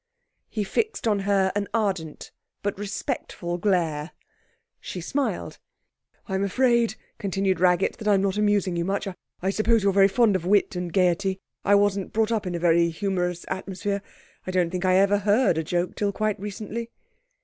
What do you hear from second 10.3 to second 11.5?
of wit and gaiety?